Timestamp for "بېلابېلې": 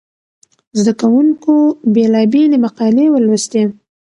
1.93-2.57